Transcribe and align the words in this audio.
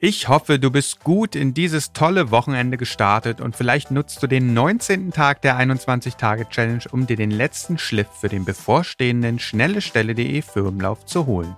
Ich 0.00 0.28
hoffe, 0.28 0.60
du 0.60 0.70
bist 0.70 1.02
gut 1.02 1.34
in 1.34 1.54
dieses 1.54 1.92
tolle 1.92 2.30
Wochenende 2.30 2.76
gestartet 2.76 3.40
und 3.40 3.56
vielleicht 3.56 3.90
nutzt 3.90 4.22
du 4.22 4.28
den 4.28 4.54
19. 4.54 5.10
Tag 5.10 5.42
der 5.42 5.58
21-Tage-Challenge, 5.58 6.84
um 6.92 7.08
dir 7.08 7.16
den 7.16 7.32
letzten 7.32 7.78
Schliff 7.78 8.06
für 8.20 8.28
den 8.28 8.44
bevorstehenden 8.44 9.40
schnellestelle.de 9.40 10.40
Firmenlauf 10.42 11.04
zu 11.04 11.26
holen. 11.26 11.56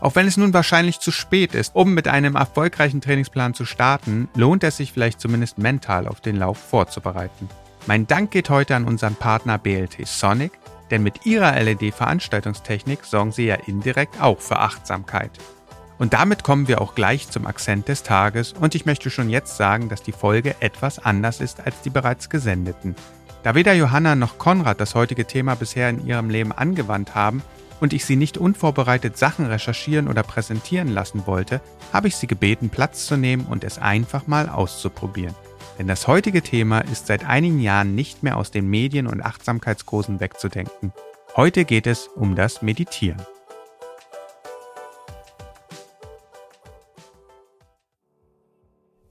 Auch 0.00 0.14
wenn 0.14 0.26
es 0.26 0.38
nun 0.38 0.54
wahrscheinlich 0.54 0.98
zu 1.00 1.10
spät 1.10 1.54
ist, 1.54 1.74
um 1.74 1.92
mit 1.92 2.08
einem 2.08 2.36
erfolgreichen 2.36 3.02
Trainingsplan 3.02 3.52
zu 3.52 3.66
starten, 3.66 4.30
lohnt 4.34 4.64
es 4.64 4.78
sich 4.78 4.90
vielleicht 4.90 5.20
zumindest 5.20 5.58
mental 5.58 6.08
auf 6.08 6.22
den 6.22 6.36
Lauf 6.36 6.56
vorzubereiten. 6.56 7.50
Mein 7.86 8.06
Dank 8.06 8.30
geht 8.30 8.48
heute 8.48 8.76
an 8.76 8.86
unseren 8.86 9.14
Partner 9.14 9.58
BLT 9.58 10.06
Sonic, 10.06 10.52
denn 10.90 11.02
mit 11.02 11.26
ihrer 11.26 11.52
LED-Veranstaltungstechnik 11.60 13.04
sorgen 13.04 13.32
sie 13.32 13.44
ja 13.44 13.56
indirekt 13.56 14.22
auch 14.22 14.40
für 14.40 14.58
Achtsamkeit. 14.58 15.32
Und 15.98 16.12
damit 16.12 16.42
kommen 16.42 16.68
wir 16.68 16.80
auch 16.80 16.94
gleich 16.94 17.28
zum 17.30 17.46
Akzent 17.46 17.88
des 17.88 18.02
Tages 18.02 18.52
und 18.52 18.74
ich 18.74 18.86
möchte 18.86 19.10
schon 19.10 19.30
jetzt 19.30 19.56
sagen, 19.56 19.88
dass 19.88 20.02
die 20.02 20.12
Folge 20.12 20.56
etwas 20.60 20.98
anders 20.98 21.40
ist 21.40 21.64
als 21.64 21.80
die 21.82 21.90
bereits 21.90 22.28
gesendeten. 22.28 22.96
Da 23.44 23.54
weder 23.54 23.74
Johanna 23.74 24.16
noch 24.16 24.38
Konrad 24.38 24.80
das 24.80 24.94
heutige 24.94 25.26
Thema 25.26 25.54
bisher 25.54 25.90
in 25.90 26.06
ihrem 26.06 26.30
Leben 26.30 26.50
angewandt 26.50 27.14
haben 27.14 27.42
und 27.80 27.92
ich 27.92 28.04
sie 28.04 28.16
nicht 28.16 28.38
unvorbereitet 28.38 29.18
Sachen 29.18 29.46
recherchieren 29.46 30.08
oder 30.08 30.22
präsentieren 30.22 30.88
lassen 30.88 31.26
wollte, 31.26 31.60
habe 31.92 32.08
ich 32.08 32.16
sie 32.16 32.26
gebeten, 32.26 32.70
Platz 32.70 33.06
zu 33.06 33.16
nehmen 33.16 33.46
und 33.46 33.62
es 33.62 33.78
einfach 33.78 34.26
mal 34.26 34.48
auszuprobieren. 34.48 35.34
Denn 35.78 35.86
das 35.86 36.06
heutige 36.06 36.42
Thema 36.42 36.80
ist 36.80 37.06
seit 37.06 37.24
einigen 37.26 37.60
Jahren 37.60 37.94
nicht 37.94 38.22
mehr 38.22 38.36
aus 38.36 38.50
den 38.50 38.68
Medien 38.68 39.06
und 39.06 39.22
Achtsamkeitskursen 39.22 40.20
wegzudenken. 40.20 40.92
Heute 41.36 41.64
geht 41.64 41.86
es 41.86 42.06
um 42.06 42.36
das 42.36 42.62
Meditieren. 42.62 43.20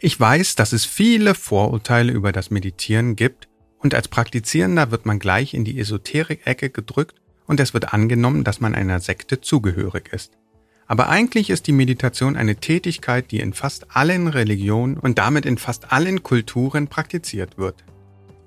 Ich 0.05 0.19
weiß, 0.19 0.55
dass 0.55 0.73
es 0.73 0.83
viele 0.83 1.33
Vorurteile 1.33 2.11
über 2.11 2.33
das 2.33 2.51
Meditieren 2.51 3.15
gibt 3.15 3.47
und 3.79 3.95
als 3.95 4.09
Praktizierender 4.09 4.91
wird 4.91 5.05
man 5.05 5.17
gleich 5.17 5.53
in 5.53 5.63
die 5.63 5.79
Esoterik-Ecke 5.79 6.71
gedrückt 6.71 7.21
und 7.47 7.61
es 7.61 7.73
wird 7.73 7.93
angenommen, 7.93 8.43
dass 8.43 8.59
man 8.59 8.75
einer 8.75 8.99
Sekte 8.99 9.39
zugehörig 9.39 10.11
ist. 10.11 10.33
Aber 10.87 11.07
eigentlich 11.07 11.49
ist 11.49 11.67
die 11.67 11.71
Meditation 11.71 12.35
eine 12.35 12.57
Tätigkeit, 12.57 13.31
die 13.31 13.39
in 13.39 13.53
fast 13.53 13.95
allen 13.95 14.27
Religionen 14.27 14.97
und 14.97 15.19
damit 15.19 15.45
in 15.45 15.57
fast 15.57 15.93
allen 15.93 16.21
Kulturen 16.21 16.89
praktiziert 16.89 17.57
wird. 17.57 17.85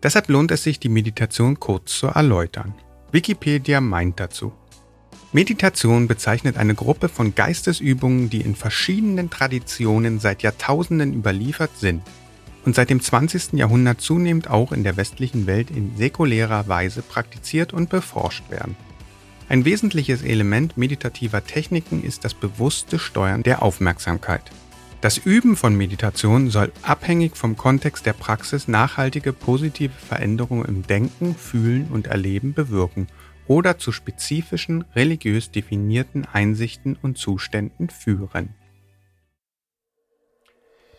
Deshalb 0.02 0.28
lohnt 0.28 0.50
es 0.50 0.62
sich, 0.62 0.78
die 0.78 0.90
Meditation 0.90 1.58
kurz 1.58 1.98
zu 1.98 2.08
erläutern. 2.08 2.74
Wikipedia 3.12 3.80
meint 3.80 4.20
dazu. 4.20 4.52
Meditation 5.36 6.08
bezeichnet 6.08 6.56
eine 6.56 6.74
Gruppe 6.74 7.10
von 7.10 7.34
Geistesübungen, 7.34 8.30
die 8.30 8.40
in 8.40 8.56
verschiedenen 8.56 9.28
Traditionen 9.28 10.18
seit 10.18 10.42
Jahrtausenden 10.42 11.12
überliefert 11.12 11.72
sind 11.76 12.00
und 12.64 12.74
seit 12.74 12.88
dem 12.88 13.02
20. 13.02 13.52
Jahrhundert 13.52 14.00
zunehmend 14.00 14.48
auch 14.48 14.72
in 14.72 14.82
der 14.82 14.96
westlichen 14.96 15.46
Welt 15.46 15.70
in 15.70 15.94
säkulärer 15.94 16.68
Weise 16.68 17.02
praktiziert 17.02 17.74
und 17.74 17.90
beforscht 17.90 18.48
werden. 18.48 18.76
Ein 19.50 19.66
wesentliches 19.66 20.22
Element 20.22 20.78
meditativer 20.78 21.44
Techniken 21.44 22.02
ist 22.02 22.24
das 22.24 22.32
bewusste 22.32 22.98
Steuern 22.98 23.42
der 23.42 23.60
Aufmerksamkeit. 23.62 24.50
Das 25.02 25.18
Üben 25.18 25.54
von 25.54 25.76
Meditation 25.76 26.48
soll 26.48 26.72
abhängig 26.80 27.36
vom 27.36 27.58
Kontext 27.58 28.06
der 28.06 28.14
Praxis 28.14 28.68
nachhaltige 28.68 29.34
positive 29.34 29.92
Veränderungen 29.92 30.64
im 30.64 30.86
Denken, 30.86 31.36
Fühlen 31.36 31.88
und 31.92 32.06
Erleben 32.06 32.54
bewirken 32.54 33.06
oder 33.48 33.78
zu 33.78 33.92
spezifischen 33.92 34.84
religiös 34.94 35.50
definierten 35.50 36.26
Einsichten 36.32 36.96
und 37.00 37.18
Zuständen 37.18 37.90
führen. 37.90 38.54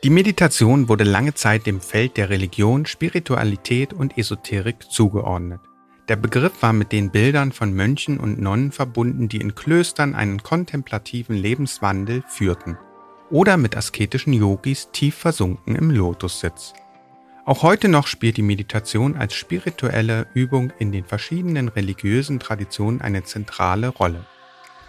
Die 0.04 0.10
Meditation 0.12 0.90
wurde 0.90 1.04
lange 1.04 1.34
Zeit 1.34 1.66
dem 1.66 1.82
Feld 1.82 2.18
der 2.18 2.30
Religion, 2.30 2.86
Spiritualität 2.86 3.94
und 3.94 4.18
Esoterik 4.18 4.90
zugeordnet. 4.90 5.60
Der 6.08 6.16
Begriff 6.16 6.62
war 6.62 6.72
mit 6.72 6.92
den 6.92 7.12
Bildern 7.12 7.52
von 7.52 7.74
Mönchen 7.74 8.20
und 8.20 8.40
Nonnen 8.40 8.72
verbunden, 8.72 9.28
die 9.28 9.42
in 9.42 9.56
Klöstern 9.56 10.16
einen 10.16 10.42
kontemplativen 10.42 11.36
Lebenswandel 11.36 12.24
führten, 12.28 12.78
oder 13.30 13.58
mit 13.58 13.76
asketischen 13.76 14.32
Yogis 14.32 14.90
tief 14.94 15.16
versunken 15.16 15.76
im 15.76 15.92
Lotussitz. 15.92 16.74
Auch 17.48 17.64
heute 17.64 17.88
noch 17.88 18.08
spielt 18.08 18.36
die 18.36 18.42
Meditation 18.42 19.16
als 19.16 19.34
spirituelle 19.34 20.28
Übung 20.34 20.74
in 20.80 20.92
den 20.92 21.06
verschiedenen 21.06 21.70
religiösen 21.70 22.42
Traditionen 22.42 23.00
eine 23.00 23.24
zentrale 23.24 23.88
Rolle. 23.88 24.26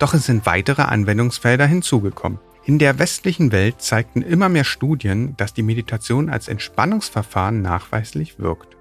Doch 0.00 0.12
es 0.12 0.26
sind 0.26 0.44
weitere 0.44 0.82
Anwendungsfelder 0.82 1.66
hinzugekommen. 1.66 2.40
In 2.64 2.80
der 2.80 2.98
westlichen 2.98 3.52
Welt 3.52 3.80
zeigten 3.80 4.22
immer 4.22 4.48
mehr 4.48 4.64
Studien, 4.64 5.36
dass 5.36 5.54
die 5.54 5.62
Meditation 5.62 6.30
als 6.30 6.48
Entspannungsverfahren 6.48 7.62
nachweislich 7.62 8.40
wirkt. 8.40 8.76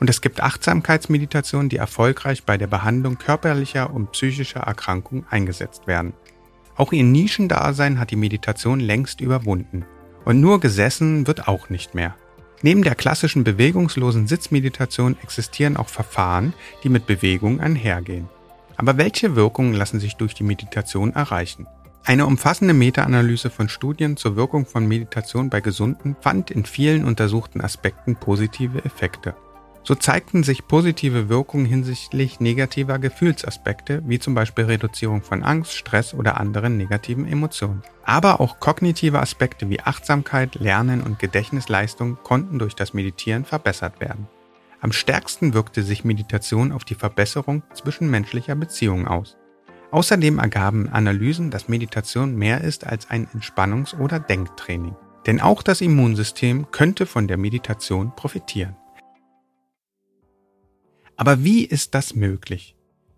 Und 0.00 0.10
es 0.10 0.22
gibt 0.22 0.42
Achtsamkeitsmeditationen, 0.42 1.68
die 1.68 1.76
erfolgreich 1.76 2.42
bei 2.42 2.58
der 2.58 2.66
Behandlung 2.66 3.16
körperlicher 3.16 3.94
und 3.94 4.10
psychischer 4.10 4.62
Erkrankungen 4.62 5.24
eingesetzt 5.30 5.86
werden. 5.86 6.14
Auch 6.74 6.90
ihr 6.90 7.04
Nischendasein 7.04 8.00
hat 8.00 8.10
die 8.10 8.16
Meditation 8.16 8.80
längst 8.80 9.20
überwunden. 9.20 9.84
Und 10.24 10.40
nur 10.40 10.58
gesessen 10.58 11.28
wird 11.28 11.46
auch 11.46 11.70
nicht 11.70 11.94
mehr. 11.94 12.16
Neben 12.62 12.82
der 12.82 12.94
klassischen 12.94 13.42
bewegungslosen 13.42 14.26
Sitzmeditation 14.26 15.16
existieren 15.22 15.78
auch 15.78 15.88
Verfahren, 15.88 16.52
die 16.84 16.90
mit 16.90 17.06
Bewegung 17.06 17.60
einhergehen. 17.60 18.28
Aber 18.76 18.98
welche 18.98 19.34
Wirkungen 19.34 19.72
lassen 19.72 19.98
sich 19.98 20.16
durch 20.16 20.34
die 20.34 20.44
Meditation 20.44 21.14
erreichen? 21.14 21.66
Eine 22.04 22.26
umfassende 22.26 22.74
Meta-Analyse 22.74 23.50
von 23.50 23.68
Studien 23.68 24.16
zur 24.16 24.36
Wirkung 24.36 24.66
von 24.66 24.86
Meditation 24.86 25.50
bei 25.50 25.60
Gesunden 25.60 26.16
fand 26.20 26.50
in 26.50 26.64
vielen 26.64 27.04
untersuchten 27.04 27.60
Aspekten 27.60 28.16
positive 28.16 28.84
Effekte. 28.84 29.34
So 29.82 29.94
zeigten 29.94 30.42
sich 30.42 30.68
positive 30.68 31.28
Wirkungen 31.28 31.64
hinsichtlich 31.64 32.38
negativer 32.38 32.98
Gefühlsaspekte, 32.98 34.02
wie 34.06 34.18
zum 34.18 34.34
Beispiel 34.34 34.66
Reduzierung 34.66 35.22
von 35.22 35.42
Angst, 35.42 35.74
Stress 35.74 36.12
oder 36.12 36.38
anderen 36.38 36.76
negativen 36.76 37.26
Emotionen. 37.26 37.82
Aber 38.04 38.40
auch 38.40 38.60
kognitive 38.60 39.20
Aspekte 39.20 39.70
wie 39.70 39.80
Achtsamkeit, 39.80 40.56
Lernen 40.56 41.02
und 41.02 41.18
Gedächtnisleistung 41.18 42.18
konnten 42.22 42.58
durch 42.58 42.74
das 42.74 42.92
Meditieren 42.92 43.44
verbessert 43.44 44.00
werden. 44.00 44.28
Am 44.82 44.92
stärksten 44.92 45.54
wirkte 45.54 45.82
sich 45.82 46.04
Meditation 46.04 46.72
auf 46.72 46.84
die 46.84 46.94
Verbesserung 46.94 47.62
zwischenmenschlicher 47.74 48.54
Beziehungen 48.54 49.08
aus. 49.08 49.36
Außerdem 49.90 50.38
ergaben 50.38 50.88
Analysen, 50.88 51.50
dass 51.50 51.68
Meditation 51.68 52.36
mehr 52.36 52.62
ist 52.62 52.86
als 52.86 53.10
ein 53.10 53.26
Entspannungs- 53.28 53.98
oder 53.98 54.20
Denktraining. 54.20 54.94
Denn 55.26 55.40
auch 55.40 55.62
das 55.62 55.80
Immunsystem 55.80 56.70
könnte 56.70 57.06
von 57.06 57.28
der 57.28 57.36
Meditation 57.36 58.14
profitieren. 58.14 58.76
Aber 61.20 61.44
wie 61.44 61.66
ist 61.66 61.94
das 61.94 62.14
möglich? 62.14 62.74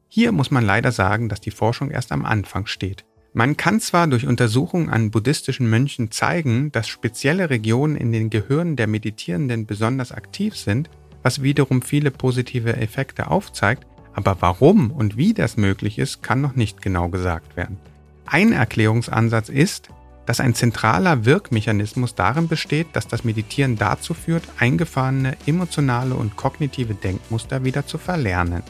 Hier 0.09 0.33
muss 0.33 0.51
man 0.51 0.65
leider 0.65 0.91
sagen, 0.91 1.29
dass 1.29 1.41
die 1.41 1.53
Forschung 1.53 1.93
erst 1.93 2.11
am 2.11 2.25
Anfang 2.25 2.67
steht. 2.67 3.05
Man 3.33 3.57
kann 3.57 3.79
zwar 3.79 4.09
durch 4.09 4.27
Untersuchungen 4.27 4.89
an 4.89 5.13
buddhistischen 5.13 5.71
Mönchen 5.71 6.11
zeigen, 6.11 6.73
dass 6.73 6.89
spezielle 6.89 7.49
Regionen 7.49 7.95
in 7.95 8.11
den 8.11 8.29
Gehirnen 8.29 8.75
der 8.75 8.89
Meditierenden 8.89 9.67
besonders 9.67 10.11
aktiv 10.11 10.57
sind, 10.57 10.91
was 11.23 11.45
wiederum 11.45 11.81
viele 11.81 12.11
positive 12.11 12.77
Effekte 12.77 13.31
aufzeigt, 13.31 13.87
aber 14.15 14.39
warum 14.41 14.91
und 14.91 15.17
wie 15.17 15.33
das 15.33 15.57
möglich 15.57 16.01
ist, 16.01 16.25
kann 16.25 16.41
noch 16.41 16.57
nicht 16.57 16.83
genau 16.83 17.09
gesagt 17.09 17.57
werden. 17.57 17.79
Ein 18.27 18.51
Erklärungsansatz 18.51 19.49
ist, 19.49 19.91
dass 20.27 20.41
ein 20.41 20.55
zentraler 20.55 21.25
Wirkmechanismus 21.25 22.15
darin 22.15 22.49
besteht, 22.49 22.89
dass 22.93 23.09
das 23.09 23.25
Meditieren 23.25 23.77
dazu 23.77 24.15
führt, 24.15 24.45
eingefahrene 24.59 25.37
emotionale 25.47 26.15
und 26.15 26.37
kognitive 26.37 26.95
Denkmuster 26.95 27.65
wieder 27.65 27.87
zu 27.87 27.99
verlernen. 27.99 28.63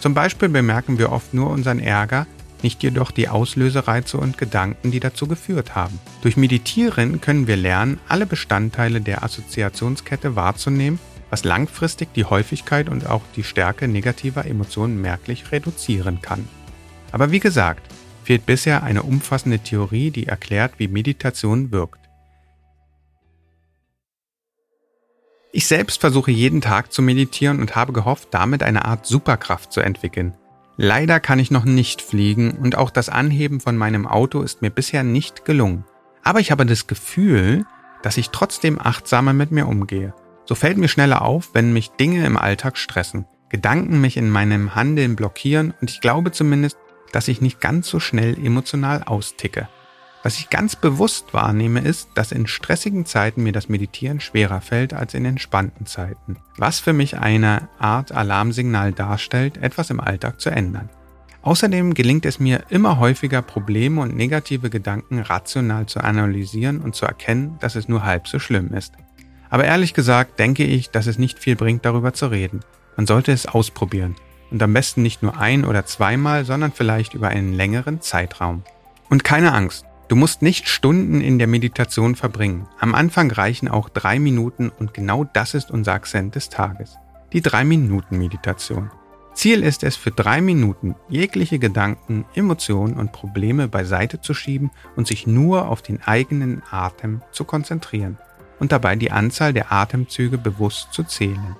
Zum 0.00 0.14
Beispiel 0.14 0.48
bemerken 0.48 0.98
wir 0.98 1.12
oft 1.12 1.34
nur 1.34 1.50
unseren 1.50 1.80
Ärger, 1.80 2.26
nicht 2.62 2.82
jedoch 2.82 3.10
die 3.10 3.28
Auslösereize 3.28 4.16
und 4.16 4.38
Gedanken, 4.38 4.90
die 4.90 5.00
dazu 5.00 5.26
geführt 5.26 5.74
haben. 5.74 5.98
Durch 6.22 6.36
Meditieren 6.36 7.20
können 7.20 7.46
wir 7.46 7.56
lernen, 7.56 8.00
alle 8.08 8.26
Bestandteile 8.26 9.00
der 9.00 9.22
Assoziationskette 9.22 10.36
wahrzunehmen, 10.36 10.98
was 11.30 11.44
langfristig 11.44 12.12
die 12.14 12.24
Häufigkeit 12.24 12.88
und 12.88 13.06
auch 13.06 13.22
die 13.36 13.44
Stärke 13.44 13.86
negativer 13.86 14.46
Emotionen 14.46 15.00
merklich 15.00 15.52
reduzieren 15.52 16.20
kann. 16.22 16.48
Aber 17.12 17.30
wie 17.30 17.40
gesagt, 17.40 17.82
fehlt 18.28 18.44
bisher 18.44 18.82
eine 18.82 19.04
umfassende 19.04 19.58
Theorie, 19.58 20.10
die 20.10 20.26
erklärt, 20.26 20.74
wie 20.76 20.86
Meditation 20.86 21.72
wirkt. 21.72 22.10
Ich 25.50 25.66
selbst 25.66 25.98
versuche 25.98 26.30
jeden 26.30 26.60
Tag 26.60 26.92
zu 26.92 27.00
meditieren 27.00 27.58
und 27.58 27.74
habe 27.74 27.94
gehofft, 27.94 28.28
damit 28.32 28.62
eine 28.62 28.84
Art 28.84 29.06
Superkraft 29.06 29.72
zu 29.72 29.80
entwickeln. 29.80 30.34
Leider 30.76 31.20
kann 31.20 31.38
ich 31.38 31.50
noch 31.50 31.64
nicht 31.64 32.02
fliegen 32.02 32.50
und 32.50 32.76
auch 32.76 32.90
das 32.90 33.08
Anheben 33.08 33.60
von 33.60 33.78
meinem 33.78 34.06
Auto 34.06 34.42
ist 34.42 34.60
mir 34.60 34.68
bisher 34.68 35.04
nicht 35.04 35.46
gelungen. 35.46 35.86
Aber 36.22 36.40
ich 36.40 36.50
habe 36.50 36.66
das 36.66 36.86
Gefühl, 36.86 37.64
dass 38.02 38.18
ich 38.18 38.28
trotzdem 38.28 38.78
achtsamer 38.78 39.32
mit 39.32 39.52
mir 39.52 39.66
umgehe. 39.66 40.12
So 40.44 40.54
fällt 40.54 40.76
mir 40.76 40.88
schneller 40.88 41.22
auf, 41.22 41.54
wenn 41.54 41.72
mich 41.72 41.92
Dinge 41.92 42.26
im 42.26 42.36
Alltag 42.36 42.76
stressen, 42.76 43.24
Gedanken 43.48 44.02
mich 44.02 44.18
in 44.18 44.28
meinem 44.28 44.74
Handeln 44.74 45.16
blockieren 45.16 45.72
und 45.80 45.90
ich 45.90 46.02
glaube 46.02 46.30
zumindest, 46.30 46.76
dass 47.12 47.28
ich 47.28 47.40
nicht 47.40 47.60
ganz 47.60 47.88
so 47.88 48.00
schnell 48.00 48.36
emotional 48.44 49.02
austicke. 49.04 49.68
Was 50.22 50.38
ich 50.38 50.50
ganz 50.50 50.74
bewusst 50.74 51.32
wahrnehme, 51.32 51.80
ist, 51.80 52.10
dass 52.14 52.32
in 52.32 52.46
stressigen 52.46 53.06
Zeiten 53.06 53.44
mir 53.44 53.52
das 53.52 53.68
Meditieren 53.68 54.20
schwerer 54.20 54.60
fällt 54.60 54.92
als 54.92 55.14
in 55.14 55.24
entspannten 55.24 55.86
Zeiten, 55.86 56.36
was 56.56 56.80
für 56.80 56.92
mich 56.92 57.18
eine 57.18 57.68
Art 57.78 58.12
Alarmsignal 58.12 58.92
darstellt, 58.92 59.58
etwas 59.58 59.90
im 59.90 60.00
Alltag 60.00 60.40
zu 60.40 60.50
ändern. 60.50 60.90
Außerdem 61.42 61.94
gelingt 61.94 62.26
es 62.26 62.40
mir 62.40 62.64
immer 62.68 62.98
häufiger, 62.98 63.42
Probleme 63.42 64.00
und 64.00 64.16
negative 64.16 64.70
Gedanken 64.70 65.20
rational 65.20 65.86
zu 65.86 66.00
analysieren 66.00 66.80
und 66.80 66.96
zu 66.96 67.06
erkennen, 67.06 67.56
dass 67.60 67.76
es 67.76 67.88
nur 67.88 68.04
halb 68.04 68.26
so 68.26 68.38
schlimm 68.38 68.74
ist. 68.74 68.94
Aber 69.50 69.64
ehrlich 69.64 69.94
gesagt 69.94 70.38
denke 70.38 70.64
ich, 70.64 70.90
dass 70.90 71.06
es 71.06 71.16
nicht 71.16 71.38
viel 71.38 71.56
bringt, 71.56 71.84
darüber 71.84 72.12
zu 72.12 72.26
reden. 72.26 72.60
Man 72.96 73.06
sollte 73.06 73.32
es 73.32 73.46
ausprobieren. 73.46 74.16
Und 74.50 74.62
am 74.62 74.72
besten 74.72 75.02
nicht 75.02 75.22
nur 75.22 75.38
ein 75.38 75.64
oder 75.64 75.84
zweimal, 75.84 76.44
sondern 76.44 76.72
vielleicht 76.72 77.14
über 77.14 77.28
einen 77.28 77.52
längeren 77.52 78.00
Zeitraum. 78.00 78.62
Und 79.10 79.24
keine 79.24 79.52
Angst, 79.52 79.84
du 80.08 80.16
musst 80.16 80.42
nicht 80.42 80.68
Stunden 80.68 81.20
in 81.20 81.38
der 81.38 81.46
Meditation 81.46 82.14
verbringen. 82.14 82.66
Am 82.78 82.94
Anfang 82.94 83.30
reichen 83.30 83.68
auch 83.68 83.88
drei 83.88 84.18
Minuten 84.18 84.70
und 84.70 84.94
genau 84.94 85.24
das 85.24 85.54
ist 85.54 85.70
unser 85.70 85.92
Akzent 85.92 86.34
des 86.34 86.48
Tages. 86.48 86.96
Die 87.32 87.42
drei 87.42 87.64
Minuten 87.64 88.18
Meditation. 88.18 88.90
Ziel 89.34 89.62
ist 89.62 89.84
es, 89.84 89.96
für 89.96 90.10
drei 90.10 90.40
Minuten 90.40 90.96
jegliche 91.08 91.60
Gedanken, 91.60 92.24
Emotionen 92.34 92.94
und 92.94 93.12
Probleme 93.12 93.68
beiseite 93.68 94.20
zu 94.20 94.34
schieben 94.34 94.72
und 94.96 95.06
sich 95.06 95.28
nur 95.28 95.68
auf 95.68 95.80
den 95.80 96.02
eigenen 96.02 96.62
Atem 96.70 97.22
zu 97.30 97.44
konzentrieren 97.44 98.18
und 98.58 98.72
dabei 98.72 98.96
die 98.96 99.12
Anzahl 99.12 99.52
der 99.52 99.72
Atemzüge 99.72 100.38
bewusst 100.38 100.92
zu 100.92 101.04
zählen. 101.04 101.56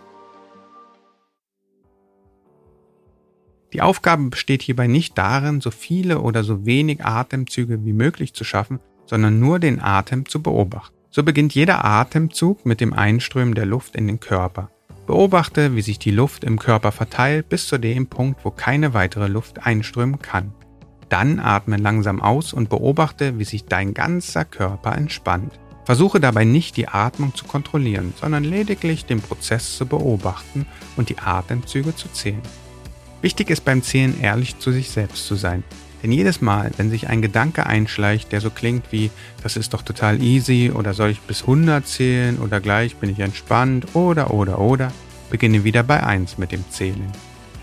Die 3.73 3.83
Aufgabe 3.83 4.31
besteht 4.31 4.63
hierbei 4.63 4.87
nicht 4.87 5.19
darin, 5.19 5.61
so 5.61 5.71
viele 5.71 6.21
oder 6.21 6.43
so 6.43 6.65
wenig 6.65 7.05
Atemzüge 7.05 7.85
wie 7.85 7.93
möglich 7.93 8.33
zu 8.33 8.45
schaffen, 8.45 8.81
sondern 9.05 9.41
nur 9.41 9.59
den 9.59 9.81
Atem 9.81 10.27
zu 10.27 10.43
beobachten. 10.43 10.97
So 11.11 11.23
beginnt 11.23 11.55
jeder 11.55 11.85
Atemzug 11.85 12.65
mit 12.65 12.81
dem 12.81 12.93
Einströmen 12.93 13.55
der 13.55 13.67
Luft 13.67 13.95
in 13.95 14.07
den 14.07 14.21
Körper. 14.21 14.71
Beobachte, 15.07 15.75
wie 15.75 15.83
sich 15.83 15.99
die 15.99 16.11
Luft 16.11 16.45
im 16.45 16.59
Körper 16.59 16.93
verteilt 16.93 17.49
bis 17.49 17.67
zu 17.67 17.79
dem 17.79 18.07
Punkt, 18.07 18.45
wo 18.45 18.51
keine 18.51 18.95
weitere 18.95 19.27
Luft 19.27 19.67
einströmen 19.67 20.19
kann. 20.21 20.53
Dann 21.09 21.41
atme 21.41 21.79
langsam 21.79 22.21
aus 22.21 22.53
und 22.53 22.69
beobachte, 22.69 23.39
wie 23.39 23.45
sich 23.45 23.65
dein 23.65 23.95
ganzer 23.95 24.45
Körper 24.45 24.95
entspannt. 24.95 25.59
Versuche 25.85 26.21
dabei 26.21 26.45
nicht 26.45 26.77
die 26.77 26.89
Atmung 26.89 27.35
zu 27.35 27.47
kontrollieren, 27.47 28.13
sondern 28.21 28.45
lediglich 28.45 29.07
den 29.07 29.23
Prozess 29.23 29.79
zu 29.79 29.87
beobachten 29.87 30.67
und 30.97 31.09
die 31.09 31.19
Atemzüge 31.19 31.97
zu 31.97 32.09
zählen. 32.13 32.43
Wichtig 33.21 33.51
ist 33.51 33.65
beim 33.65 33.83
Zählen 33.83 34.21
ehrlich 34.21 34.59
zu 34.59 34.71
sich 34.71 34.91
selbst 34.91 35.27
zu 35.27 35.35
sein. 35.35 35.65
Denn 36.03 36.13
jedes 36.13 36.41
Mal, 36.41 36.71
wenn 36.77 36.91
sich 36.91 37.09
ein 37.09 37.23
Gedanke 37.23 37.67
einschleicht, 37.67 38.31
der 38.31 38.41
so 38.41 38.51
klingt 38.51 38.93
wie, 38.93 39.11
das 39.43 39.57
ist 39.57 39.75
doch 39.75 39.83
total 39.83 40.23
easy 40.23 40.71
oder 40.73 40.95
soll 40.95 41.11
ich 41.11 41.21
bis 41.21 41.43
100 41.43 41.87
zählen 41.87 42.39
oder 42.39 42.61
gleich 42.61 42.97
bin 42.97 43.11
ich 43.11 43.19
entspannt 43.19 43.97
oder 43.97 44.33
oder 44.33 44.61
oder, 44.61 44.93
beginne 45.31 45.65
wieder 45.65 45.83
bei 45.83 46.03
1 46.03 46.39
mit 46.39 46.53
dem 46.53 46.65
Zählen. 46.71 47.11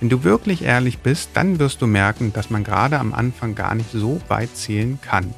Wenn 0.02 0.10
du 0.10 0.25
wirklich 0.25 0.63
ehrlich 0.63 1.00
bist, 1.00 1.30
dann 1.36 1.60
wirst 1.60 1.81
du 1.81 1.88
merken, 1.88 2.34
dass 2.34 2.50
man 2.50 2.66
gerade 2.66 3.00
am 3.00 3.13
Anfang 3.13 3.56
gar 3.56 3.74
nicht 3.75 3.92
so 3.94 4.19
weit 4.28 4.56
zählen 4.58 5.00
kann. 5.01 5.34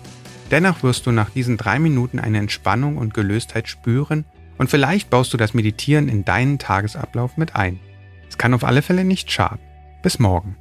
Dennoch 0.49 0.81
wirst 0.81 1.05
du 1.05 1.11
nach 1.11 1.29
diesen 1.29 1.57
drei 1.57 1.77
Minuten 1.77 2.19
eine 2.19 2.39
Entspannung 2.39 2.97
und 2.97 3.13
Gelöstheit 3.13 3.67
spüren 3.67 4.25
und 4.57 4.71
vielleicht 4.71 5.11
baust 5.11 5.31
du 5.33 5.37
das 5.37 5.53
Meditieren 5.53 6.09
in 6.09 6.25
deinen 6.25 6.57
Tagesablauf 6.57 7.37
mit 7.37 7.55
ein. 7.55 7.79
Es 8.27 8.39
kann 8.39 8.55
auf 8.55 8.63
alle 8.63 8.81
Fälle 8.81 9.03
nicht 9.03 9.31
schaden. 9.31 9.66
Bis 10.01 10.19
morgen. 10.19 10.55